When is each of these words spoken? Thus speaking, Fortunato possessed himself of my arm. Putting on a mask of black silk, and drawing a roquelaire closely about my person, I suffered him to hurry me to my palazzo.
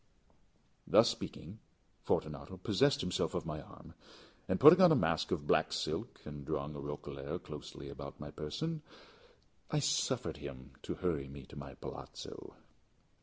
Thus 0.87 1.09
speaking, 1.09 1.59
Fortunato 2.01 2.57
possessed 2.57 3.01
himself 3.01 3.35
of 3.35 3.45
my 3.45 3.61
arm. 3.61 3.93
Putting 4.57 4.81
on 4.81 4.91
a 4.91 4.95
mask 4.95 5.29
of 5.29 5.45
black 5.45 5.71
silk, 5.71 6.21
and 6.25 6.43
drawing 6.43 6.73
a 6.75 6.79
roquelaire 6.79 7.37
closely 7.37 7.87
about 7.87 8.19
my 8.19 8.31
person, 8.31 8.81
I 9.69 9.77
suffered 9.77 10.37
him 10.37 10.71
to 10.81 10.95
hurry 10.95 11.27
me 11.27 11.45
to 11.45 11.55
my 11.55 11.75
palazzo. 11.75 12.55